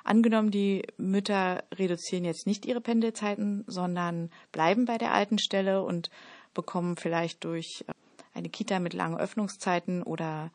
Angenommen, 0.04 0.52
die 0.52 0.84
Mütter 0.98 1.64
reduzieren 1.74 2.26
jetzt 2.26 2.48
nicht 2.48 2.66
ihre 2.66 2.82
Pendelzeiten, 2.82 3.64
sondern 3.68 4.30
bleiben 4.52 4.86
bei 4.86 4.98
der 4.98 5.14
alten 5.14 5.40
Stelle 5.40 5.84
und 5.84 6.10
bekommen 6.54 6.96
vielleicht 6.98 7.44
durch 7.44 7.84
äh, 7.88 7.94
eine 8.34 8.50
Kita 8.50 8.80
mit 8.80 8.94
langen 8.94 9.18
Öffnungszeiten 9.18 10.04
oder 10.04 10.52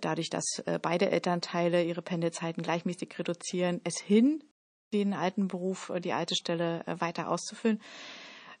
dadurch, 0.00 0.30
dass 0.30 0.62
beide 0.80 1.10
Elternteile 1.10 1.82
ihre 1.82 2.02
Pendelzeiten 2.02 2.62
gleichmäßig 2.62 3.18
reduzieren, 3.18 3.80
es 3.82 3.98
hin, 3.98 4.44
den 4.92 5.12
alten 5.12 5.48
Beruf, 5.48 5.92
die 6.02 6.12
alte 6.12 6.36
Stelle 6.36 6.84
weiter 6.86 7.28
auszufüllen. 7.28 7.80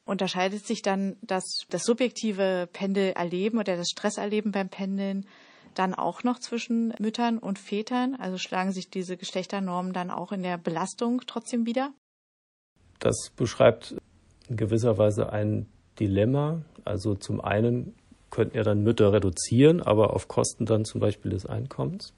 Unterscheidet 0.04 0.66
sich 0.66 0.82
dann 0.82 1.16
das, 1.22 1.64
das 1.68 1.84
subjektive 1.84 2.68
Pendelerleben 2.72 3.60
oder 3.60 3.76
das 3.76 3.90
Stresserleben 3.90 4.50
beim 4.50 4.68
Pendeln 4.68 5.26
dann 5.74 5.94
auch 5.94 6.24
noch 6.24 6.38
zwischen 6.38 6.94
Müttern 6.98 7.38
und 7.38 7.58
Vätern? 7.58 8.14
Also 8.14 8.38
schlagen 8.38 8.72
sich 8.72 8.90
diese 8.90 9.16
Geschlechternormen 9.16 9.92
dann 9.92 10.10
auch 10.10 10.32
in 10.32 10.42
der 10.42 10.58
Belastung 10.58 11.22
trotzdem 11.26 11.66
wieder? 11.66 11.92
Das 12.98 13.30
beschreibt 13.36 13.96
in 14.48 14.56
gewisser 14.56 14.98
Weise 14.98 15.32
ein 15.32 15.66
Dilemma. 15.98 16.62
Also 16.84 17.14
zum 17.14 17.40
einen 17.40 17.94
könnten 18.30 18.56
ja 18.56 18.62
dann 18.64 18.82
Mütter 18.82 19.12
reduzieren, 19.12 19.80
aber 19.80 20.14
auf 20.14 20.26
Kosten 20.26 20.66
dann 20.66 20.84
zum 20.84 21.00
Beispiel 21.00 21.30
des 21.30 21.46
Einkommens. 21.46 22.14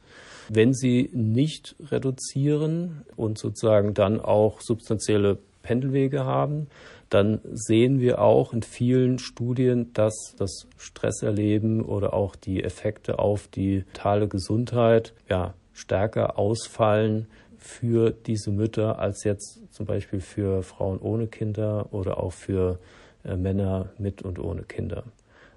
Wenn 0.48 0.72
sie 0.72 1.10
nicht 1.12 1.74
reduzieren 1.90 3.04
und 3.16 3.38
sozusagen 3.38 3.94
dann 3.94 4.20
auch 4.20 4.60
substanzielle 4.60 5.38
Pendelwege 5.64 6.24
haben, 6.24 6.68
dann 7.10 7.40
sehen 7.52 8.00
wir 8.00 8.20
auch 8.20 8.52
in 8.52 8.62
vielen 8.62 9.18
Studien, 9.18 9.92
dass 9.92 10.34
das 10.38 10.68
Stresserleben 10.76 11.82
oder 11.82 12.14
auch 12.14 12.36
die 12.36 12.62
Effekte 12.62 13.18
auf 13.18 13.48
die 13.48 13.78
mentale 13.78 14.28
Gesundheit 14.28 15.14
ja, 15.28 15.54
stärker 15.72 16.38
ausfallen 16.38 17.26
für 17.58 18.10
diese 18.10 18.50
Mütter 18.50 18.98
als 18.98 19.24
jetzt 19.24 19.60
zum 19.72 19.86
Beispiel 19.86 20.20
für 20.20 20.62
Frauen 20.62 20.98
ohne 20.98 21.26
Kinder 21.26 21.88
oder 21.92 22.22
auch 22.22 22.32
für 22.32 22.78
äh, 23.24 23.36
Männer 23.36 23.90
mit 23.98 24.22
und 24.22 24.38
ohne 24.38 24.62
Kinder. 24.62 25.04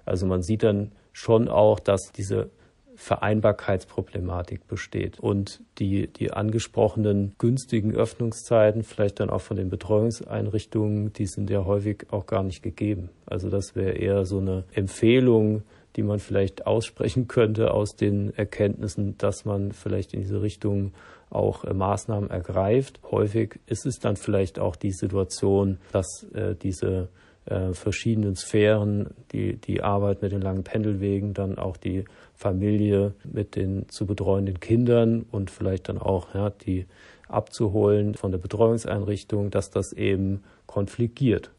Also 0.04 0.26
man 0.26 0.42
sieht 0.42 0.62
dann 0.62 0.92
schon 1.12 1.48
auch, 1.48 1.78
dass 1.78 2.12
diese 2.16 2.50
Vereinbarkeitsproblematik 2.98 4.66
besteht. 4.66 5.20
Und 5.20 5.60
die, 5.78 6.08
die 6.08 6.32
angesprochenen 6.32 7.36
günstigen 7.38 7.94
Öffnungszeiten, 7.94 8.82
vielleicht 8.82 9.20
dann 9.20 9.30
auch 9.30 9.40
von 9.40 9.56
den 9.56 9.70
Betreuungseinrichtungen, 9.70 11.12
die 11.12 11.26
sind 11.26 11.48
ja 11.48 11.64
häufig 11.64 12.06
auch 12.10 12.26
gar 12.26 12.42
nicht 12.42 12.60
gegeben. 12.60 13.10
Also 13.24 13.50
das 13.50 13.76
wäre 13.76 13.92
eher 13.92 14.26
so 14.26 14.38
eine 14.38 14.64
Empfehlung, 14.72 15.62
die 15.94 16.02
man 16.02 16.18
vielleicht 16.18 16.66
aussprechen 16.66 17.28
könnte 17.28 17.72
aus 17.72 17.94
den 17.94 18.36
Erkenntnissen, 18.36 19.16
dass 19.16 19.44
man 19.44 19.70
vielleicht 19.70 20.12
in 20.12 20.20
diese 20.22 20.42
Richtung 20.42 20.92
auch 21.30 21.64
äh, 21.64 21.72
Maßnahmen 21.72 22.30
ergreift. 22.30 22.98
Häufig 23.10 23.60
ist 23.66 23.86
es 23.86 24.00
dann 24.00 24.16
vielleicht 24.16 24.58
auch 24.58 24.74
die 24.74 24.92
Situation, 24.92 25.78
dass 25.92 26.26
äh, 26.34 26.56
diese 26.56 27.10
äh, 27.44 27.72
verschiedenen 27.72 28.36
Sphären, 28.36 29.14
die, 29.32 29.56
die 29.56 29.82
Arbeit 29.82 30.20
mit 30.20 30.32
den 30.32 30.42
langen 30.42 30.64
Pendelwegen, 30.64 31.32
dann 31.32 31.58
auch 31.58 31.76
die 31.76 32.04
Familie 32.38 33.14
mit 33.24 33.56
den 33.56 33.88
zu 33.88 34.06
betreuenden 34.06 34.60
Kindern 34.60 35.26
und 35.32 35.50
vielleicht 35.50 35.88
dann 35.88 35.98
auch 35.98 36.34
ja, 36.34 36.50
die 36.50 36.86
abzuholen 37.28 38.14
von 38.14 38.30
der 38.30 38.38
Betreuungseinrichtung, 38.38 39.50
dass 39.50 39.70
das 39.70 39.92
eben 39.92 40.44
konfligiert. 40.66 41.50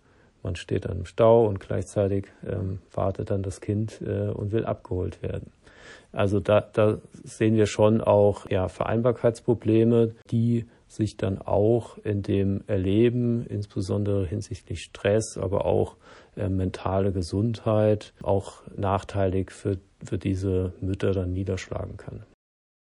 Man 0.42 0.56
steht 0.56 0.86
dann 0.86 1.00
im 1.00 1.06
Stau 1.06 1.46
und 1.46 1.60
gleichzeitig 1.60 2.28
ähm, 2.48 2.80
wartet 2.94 3.30
dann 3.30 3.44
das 3.44 3.60
Kind 3.60 4.02
äh, 4.02 4.30
und 4.30 4.54
will 4.54 4.66
abgeholt 4.66 5.22
werden. 5.22 5.52
Also 6.14 6.40
da, 6.40 6.62
da 6.62 7.00
sehen 7.24 7.56
wir 7.56 7.66
schon 7.66 8.00
auch 8.00 8.50
ja, 8.50 8.70
Vereinbarkeitsprobleme, 8.70 10.16
die 10.32 10.66
sich 10.88 11.18
dann 11.18 11.40
auch 11.40 11.98
in 12.00 12.24
dem 12.24 12.64
Erleben, 12.68 13.46
insbesondere 13.46 14.26
hinsichtlich 14.26 14.82
Stress, 14.82 15.38
aber 15.38 15.66
auch 15.66 15.98
äh, 16.40 16.50
mentale 16.50 17.12
Gesundheit, 17.12 18.14
auch 18.24 18.64
nachteilig 18.76 19.52
für, 19.52 19.80
für 20.04 20.18
diese 20.18 20.74
Mütter 20.82 21.12
dann 21.12 21.34
niederschlagen 21.34 21.98
kann. 21.98 22.24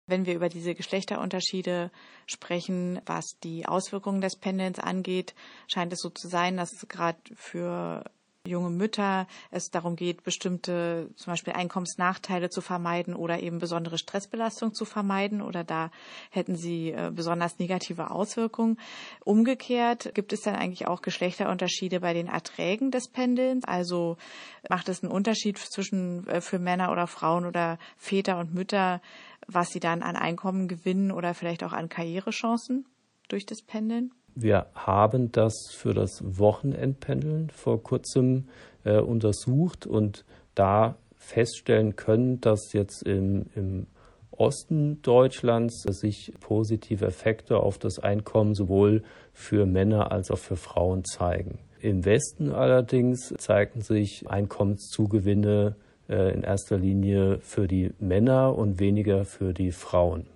Wenn 0.09 0.25
wir 0.25 0.35
über 0.35 0.47
diese 0.47 0.73
Geschlechterunterschiede 0.73 1.91
sprechen, 2.27 3.01
was 3.05 3.25
die 3.43 3.65
Auswirkungen 3.65 4.21
des 4.21 4.37
Pendelns 4.37 4.79
angeht, 4.79 5.35
scheint 5.67 5.91
es 5.91 5.99
so 5.99 6.09
zu 6.09 6.29
sein, 6.29 6.55
dass 6.55 6.87
gerade 6.87 7.19
für 7.35 8.05
junge 8.47 8.69
Mütter 8.69 9.27
es 9.51 9.69
darum 9.69 9.95
geht, 9.95 10.23
bestimmte 10.23 11.09
zum 11.15 11.33
Beispiel 11.33 11.53
Einkommensnachteile 11.53 12.49
zu 12.49 12.61
vermeiden 12.61 13.15
oder 13.15 13.39
eben 13.39 13.59
besondere 13.59 13.97
Stressbelastung 13.97 14.73
zu 14.73 14.85
vermeiden 14.85 15.41
oder 15.41 15.63
da 15.63 15.91
hätten 16.31 16.55
sie 16.55 16.91
äh, 16.91 17.11
besonders 17.13 17.59
negative 17.59 18.11
Auswirkungen. 18.11 18.79
Umgekehrt 19.23 20.13
gibt 20.15 20.33
es 20.33 20.41
dann 20.41 20.55
eigentlich 20.55 20.87
auch 20.87 21.01
Geschlechterunterschiede 21.01 21.99
bei 21.99 22.13
den 22.13 22.27
Erträgen 22.27 22.91
des 22.91 23.09
Pendelns. 23.09 23.65
Also 23.65 24.17
macht 24.69 24.89
es 24.89 25.03
einen 25.03 25.11
Unterschied 25.11 25.57
zwischen 25.57 26.27
äh, 26.27 26.41
für 26.41 26.59
Männer 26.59 26.91
oder 26.91 27.07
Frauen 27.07 27.45
oder 27.45 27.77
Väter 27.97 28.37
und 28.39 28.53
Mütter, 28.53 29.01
was 29.47 29.69
sie 29.69 29.79
dann 29.79 30.03
an 30.03 30.15
Einkommen 30.15 30.67
gewinnen 30.67 31.11
oder 31.11 31.33
vielleicht 31.33 31.63
auch 31.63 31.73
an 31.73 31.89
Karrierechancen 31.89 32.85
durch 33.27 33.45
das 33.45 33.61
Pendeln? 33.61 34.11
Wir 34.39 34.67
haben 34.75 35.31
das 35.31 35.71
für 35.71 35.95
das 35.95 36.21
Wochenendpendeln 36.23 37.49
vor 37.49 37.81
kurzem 37.81 38.49
äh, 38.83 38.99
untersucht 38.99 39.87
und 39.87 40.25
da 40.53 40.95
feststellen 41.15 41.95
können, 41.95 42.39
dass 42.39 42.71
jetzt 42.73 43.01
im, 43.01 43.47
im 43.55 43.87
Osten 44.29 45.01
Deutschlands 45.01 45.81
sich 45.81 46.33
positive 46.39 47.07
Effekte 47.07 47.57
auf 47.57 47.79
das 47.79 47.97
Einkommen 47.97 48.53
sowohl 48.53 49.01
für 49.33 49.65
Männer 49.65 50.11
als 50.11 50.29
auch 50.29 50.37
für 50.37 50.55
Frauen 50.55 51.03
zeigen. 51.03 51.57
Im 51.81 52.05
Westen 52.05 52.51
allerdings 52.51 53.33
zeigten 53.39 53.81
sich 53.81 54.29
Einkommenszugewinne 54.29 55.75
äh, 56.09 56.31
in 56.31 56.43
erster 56.43 56.77
Linie 56.77 57.39
für 57.39 57.67
die 57.67 57.91
Männer 57.97 58.55
und 58.55 58.79
weniger 58.79 59.25
für 59.25 59.55
die 59.55 59.71
Frauen. 59.71 60.27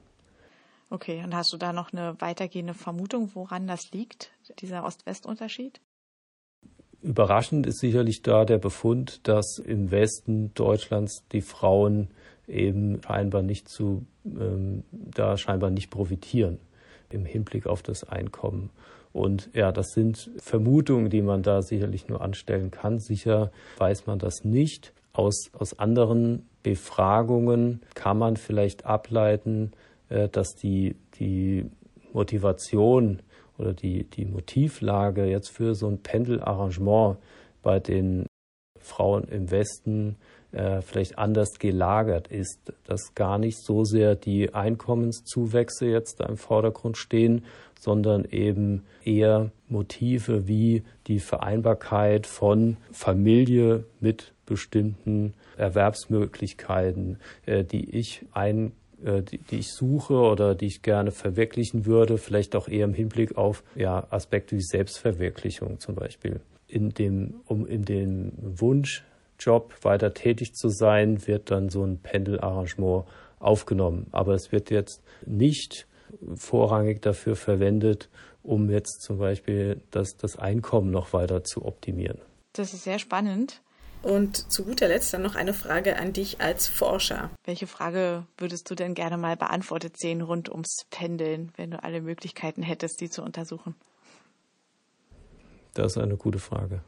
Okay, 0.91 1.23
und 1.23 1.33
hast 1.33 1.53
du 1.53 1.57
da 1.57 1.71
noch 1.71 1.93
eine 1.93 2.19
weitergehende 2.19 2.73
Vermutung, 2.73 3.31
woran 3.33 3.65
das 3.65 3.91
liegt, 3.91 4.31
dieser 4.59 4.83
Ost-West-Unterschied? 4.83 5.79
Überraschend 7.01 7.65
ist 7.65 7.79
sicherlich 7.79 8.23
da 8.23 8.43
der 8.43 8.57
Befund, 8.57 9.25
dass 9.25 9.57
im 9.57 9.89
Westen 9.89 10.53
Deutschlands 10.53 11.23
die 11.31 11.39
Frauen 11.39 12.09
eben 12.45 13.01
scheinbar 13.03 13.41
nicht 13.41 13.69
zu, 13.69 14.05
ähm, 14.25 14.83
da 14.91 15.37
scheinbar 15.37 15.69
nicht 15.69 15.89
profitieren 15.91 16.59
im 17.09 17.23
Hinblick 17.23 17.67
auf 17.67 17.81
das 17.81 18.03
Einkommen. 18.03 18.69
Und 19.13 19.49
ja, 19.53 19.71
das 19.71 19.91
sind 19.93 20.29
Vermutungen, 20.39 21.09
die 21.09 21.21
man 21.21 21.41
da 21.41 21.61
sicherlich 21.61 22.09
nur 22.09 22.21
anstellen 22.21 22.69
kann. 22.69 22.99
Sicher 22.99 23.51
weiß 23.77 24.07
man 24.07 24.19
das 24.19 24.43
nicht. 24.43 24.91
Aus, 25.13 25.51
aus 25.53 25.79
anderen 25.79 26.49
Befragungen 26.63 27.81
kann 27.95 28.17
man 28.17 28.35
vielleicht 28.35 28.85
ableiten, 28.85 29.71
dass 30.31 30.55
die, 30.55 30.95
die 31.19 31.65
Motivation 32.13 33.21
oder 33.57 33.73
die, 33.73 34.03
die 34.03 34.25
Motivlage 34.25 35.25
jetzt 35.25 35.49
für 35.49 35.75
so 35.75 35.87
ein 35.87 35.99
Pendelarrangement 35.99 37.17
bei 37.61 37.79
den 37.79 38.25
Frauen 38.79 39.25
im 39.25 39.51
Westen 39.51 40.17
äh, 40.51 40.81
vielleicht 40.81 41.17
anders 41.17 41.59
gelagert 41.59 42.27
ist, 42.27 42.73
dass 42.85 43.13
gar 43.15 43.37
nicht 43.37 43.63
so 43.63 43.83
sehr 43.83 44.15
die 44.15 44.53
Einkommenszuwächse 44.53 45.85
jetzt 45.85 46.19
da 46.19 46.25
im 46.25 46.37
Vordergrund 46.37 46.97
stehen, 46.97 47.45
sondern 47.79 48.25
eben 48.25 48.83
eher 49.03 49.51
Motive 49.69 50.47
wie 50.47 50.83
die 51.07 51.19
Vereinbarkeit 51.19 52.27
von 52.27 52.77
Familie 52.91 53.85
mit 53.99 54.33
bestimmten 54.45 55.33
Erwerbsmöglichkeiten, 55.57 57.19
äh, 57.45 57.63
die 57.63 57.89
ich 57.95 58.25
ein 58.33 58.67
äh, 58.67 58.71
die, 59.03 59.37
die, 59.39 59.59
ich 59.59 59.73
suche 59.73 60.13
oder 60.13 60.55
die 60.55 60.67
ich 60.67 60.81
gerne 60.81 61.11
verwirklichen 61.11 61.85
würde, 61.85 62.17
vielleicht 62.17 62.55
auch 62.55 62.67
eher 62.67 62.85
im 62.85 62.93
Hinblick 62.93 63.37
auf 63.37 63.63
ja, 63.75 64.07
Aspekte 64.09 64.55
wie 64.55 64.61
Selbstverwirklichung 64.61 65.79
zum 65.79 65.95
Beispiel. 65.95 66.41
In 66.67 66.89
dem, 66.89 67.41
um 67.45 67.65
in 67.65 67.83
dem 67.83 68.31
Wunschjob 68.37 69.73
weiter 69.83 70.13
tätig 70.13 70.53
zu 70.53 70.69
sein, 70.69 71.27
wird 71.27 71.51
dann 71.51 71.69
so 71.69 71.83
ein 71.83 71.97
Pendelarrangement 71.97 73.05
aufgenommen. 73.39 74.07
Aber 74.11 74.33
es 74.33 74.51
wird 74.51 74.69
jetzt 74.69 75.01
nicht 75.25 75.87
vorrangig 76.35 77.01
dafür 77.01 77.35
verwendet, 77.35 78.09
um 78.43 78.69
jetzt 78.69 79.01
zum 79.01 79.17
Beispiel 79.17 79.81
das, 79.91 80.17
das 80.17 80.37
Einkommen 80.37 80.91
noch 80.91 81.13
weiter 81.13 81.43
zu 81.43 81.65
optimieren. 81.65 82.19
Das 82.53 82.73
ist 82.73 82.83
sehr 82.83 82.99
spannend. 82.99 83.61
Und 84.03 84.51
zu 84.51 84.63
guter 84.65 84.87
Letzt 84.87 85.13
dann 85.13 85.21
noch 85.21 85.35
eine 85.35 85.53
Frage 85.53 85.97
an 85.97 86.11
dich 86.11 86.41
als 86.41 86.67
Forscher. 86.67 87.29
Welche 87.45 87.67
Frage 87.67 88.25
würdest 88.37 88.69
du 88.69 88.75
denn 88.75 88.95
gerne 88.95 89.17
mal 89.17 89.37
beantwortet 89.37 89.97
sehen 89.97 90.21
rund 90.21 90.49
ums 90.49 90.85
Pendeln, 90.89 91.51
wenn 91.55 91.71
du 91.71 91.83
alle 91.83 92.01
Möglichkeiten 92.01 92.63
hättest, 92.63 92.99
die 93.01 93.09
zu 93.09 93.21
untersuchen? 93.21 93.75
Das 95.75 95.93
ist 95.95 95.97
eine 96.01 96.17
gute 96.17 96.39
Frage. 96.39 96.81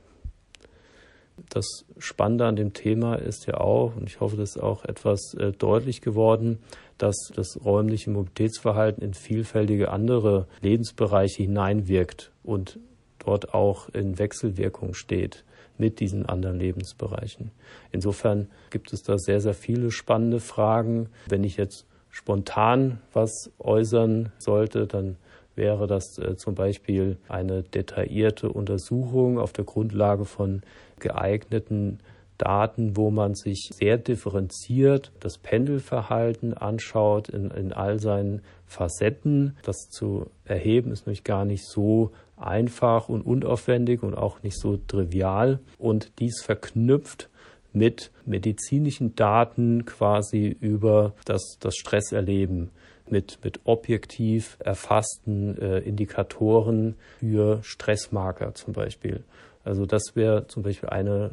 Das 1.49 1.85
Spannende 1.97 2.45
an 2.45 2.55
dem 2.55 2.73
Thema 2.73 3.15
ist 3.15 3.45
ja 3.45 3.55
auch, 3.55 3.95
und 3.95 4.07
ich 4.07 4.19
hoffe, 4.19 4.35
das 4.35 4.55
ist 4.55 4.61
auch 4.61 4.83
etwas 4.85 5.33
äh, 5.35 5.51
deutlich 5.51 6.01
geworden, 6.01 6.59
dass 6.97 7.31
das 7.35 7.59
räumliche 7.63 8.09
Mobilitätsverhalten 8.11 9.03
in 9.03 9.13
vielfältige 9.13 9.91
andere 9.91 10.47
Lebensbereiche 10.61 11.43
hineinwirkt 11.43 12.31
und 12.43 12.79
dort 13.19 13.53
auch 13.53 13.89
in 13.89 14.19
Wechselwirkung 14.19 14.93
steht 14.93 15.43
mit 15.83 15.99
diesen 15.99 16.25
anderen 16.25 16.59
Lebensbereichen. 16.59 17.51
Insofern 17.91 18.47
gibt 18.69 18.93
es 18.93 19.03
da 19.03 19.17
sehr, 19.17 19.41
sehr 19.41 19.53
viele 19.53 19.91
spannende 19.91 20.39
Fragen. 20.39 21.09
Wenn 21.27 21.43
ich 21.43 21.57
jetzt 21.57 21.85
spontan 22.09 22.99
was 23.11 23.51
äußern 23.59 24.31
sollte, 24.37 24.87
dann 24.87 25.17
wäre 25.55 25.85
das 25.85 26.17
äh, 26.19 26.37
zum 26.37 26.55
Beispiel 26.55 27.17
eine 27.27 27.63
detaillierte 27.63 28.49
Untersuchung 28.49 29.37
auf 29.37 29.51
der 29.51 29.65
Grundlage 29.65 30.23
von 30.23 30.61
geeigneten 30.99 31.99
Daten, 32.37 32.95
wo 32.95 33.11
man 33.11 33.35
sich 33.35 33.69
sehr 33.73 33.97
differenziert 33.97 35.11
das 35.19 35.37
Pendelverhalten 35.37 36.53
anschaut 36.53 37.27
in, 37.27 37.51
in 37.51 37.73
all 37.73 37.99
seinen 37.99 38.41
Facetten. 38.65 39.57
Das 39.63 39.89
zu 39.89 40.27
erheben 40.45 40.93
ist 40.93 41.05
nämlich 41.05 41.25
gar 41.25 41.43
nicht 41.43 41.65
so 41.65 42.11
einfach 42.37 43.09
und 43.09 43.21
unaufwendig 43.21 44.03
und 44.03 44.15
auch 44.15 44.43
nicht 44.43 44.59
so 44.59 44.77
trivial. 44.77 45.59
Und 45.77 46.11
dies 46.19 46.41
verknüpft 46.41 47.29
mit 47.73 48.11
medizinischen 48.25 49.15
Daten 49.15 49.85
quasi 49.85 50.55
über 50.59 51.13
das, 51.25 51.57
das 51.59 51.75
Stresserleben, 51.75 52.69
mit, 53.09 53.39
mit 53.43 53.61
objektiv 53.65 54.57
erfassten 54.59 55.57
äh, 55.59 55.79
Indikatoren 55.79 56.95
für 57.19 57.59
Stressmarker 57.63 58.53
zum 58.53 58.73
Beispiel. 58.73 59.23
Also 59.63 59.85
das 59.85 60.15
wäre 60.15 60.47
zum 60.47 60.63
Beispiel 60.63 60.89
eine 60.89 61.31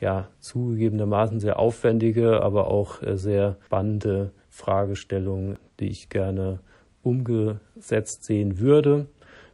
ja 0.00 0.28
zugegebenermaßen 0.40 1.40
sehr 1.40 1.58
aufwendige, 1.58 2.42
aber 2.42 2.68
auch 2.68 3.02
äh, 3.02 3.16
sehr 3.16 3.56
spannende 3.66 4.30
Fragestellung, 4.50 5.56
die 5.80 5.88
ich 5.88 6.08
gerne 6.08 6.60
umgesetzt 7.02 8.24
sehen 8.24 8.58
würde 8.58 9.06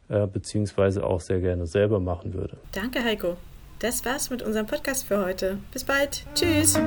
äh, 0.09 0.27
beziehungsweise 0.27 1.03
auch 1.03 1.21
sehr 1.21 1.39
gerne 1.39 1.65
selber 1.67 1.99
machen 1.99 2.33
würde. 2.33 2.57
Danke, 2.71 3.03
Heiko. 3.03 3.37
Das 3.79 4.05
war's 4.05 4.29
mit 4.29 4.41
unserem 4.41 4.65
Podcast 4.65 5.05
für 5.05 5.23
heute. 5.23 5.57
Bis 5.71 5.83
bald. 5.83 6.25
Tschüss. 6.33 6.79